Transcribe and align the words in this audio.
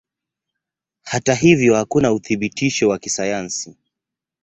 Hata 1.03 1.33
hivyo 1.35 1.75
hakuna 1.75 2.13
uthibitisho 2.13 2.89
wa 2.89 2.99
kisayansi. 2.99 3.77